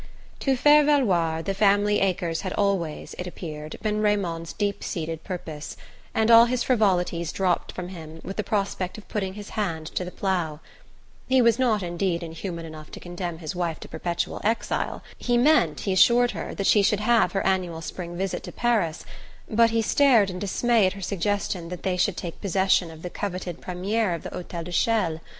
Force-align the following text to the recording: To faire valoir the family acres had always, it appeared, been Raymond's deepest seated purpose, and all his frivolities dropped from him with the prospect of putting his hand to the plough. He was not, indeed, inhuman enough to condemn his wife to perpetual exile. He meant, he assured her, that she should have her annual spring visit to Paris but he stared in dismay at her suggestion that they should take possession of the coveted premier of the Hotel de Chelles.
To 0.39 0.55
faire 0.55 0.83
valoir 0.83 1.43
the 1.43 1.53
family 1.53 1.99
acres 1.99 2.41
had 2.41 2.53
always, 2.53 3.13
it 3.19 3.27
appeared, 3.27 3.77
been 3.83 4.01
Raymond's 4.01 4.51
deepest 4.51 4.89
seated 4.89 5.23
purpose, 5.23 5.77
and 6.15 6.31
all 6.31 6.45
his 6.45 6.63
frivolities 6.63 7.31
dropped 7.31 7.71
from 7.71 7.89
him 7.89 8.19
with 8.23 8.35
the 8.35 8.43
prospect 8.43 8.97
of 8.97 9.07
putting 9.07 9.35
his 9.35 9.49
hand 9.49 9.85
to 9.93 10.03
the 10.03 10.09
plough. 10.09 10.59
He 11.27 11.39
was 11.39 11.59
not, 11.59 11.83
indeed, 11.83 12.23
inhuman 12.23 12.65
enough 12.65 12.89
to 12.93 12.99
condemn 12.99 13.37
his 13.37 13.55
wife 13.55 13.79
to 13.81 13.87
perpetual 13.87 14.41
exile. 14.43 15.03
He 15.19 15.37
meant, 15.37 15.81
he 15.81 15.93
assured 15.93 16.31
her, 16.31 16.55
that 16.55 16.65
she 16.65 16.81
should 16.81 17.01
have 17.01 17.33
her 17.33 17.45
annual 17.45 17.81
spring 17.81 18.17
visit 18.17 18.41
to 18.45 18.51
Paris 18.51 19.05
but 19.47 19.69
he 19.69 19.83
stared 19.83 20.31
in 20.31 20.39
dismay 20.39 20.87
at 20.87 20.93
her 20.93 21.01
suggestion 21.03 21.69
that 21.69 21.83
they 21.83 21.95
should 21.95 22.17
take 22.17 22.41
possession 22.41 22.89
of 22.89 23.03
the 23.03 23.11
coveted 23.11 23.61
premier 23.61 24.15
of 24.15 24.23
the 24.23 24.31
Hotel 24.31 24.63
de 24.63 24.71
Chelles. 24.71 25.19